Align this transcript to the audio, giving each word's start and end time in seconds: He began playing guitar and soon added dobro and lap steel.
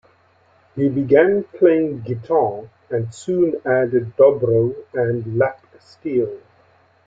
He 0.75 0.89
began 0.89 1.43
playing 1.43 2.01
guitar 2.01 2.63
and 2.89 3.13
soon 3.13 3.61
added 3.63 4.17
dobro 4.17 4.73
and 4.95 5.37
lap 5.37 5.63
steel. 5.79 6.39